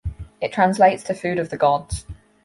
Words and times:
It 0.41 0.51
translates 0.51 1.03
to 1.03 1.13
food 1.13 1.37
of 1.37 1.51
the 1.51 1.57
gods. 1.57 2.07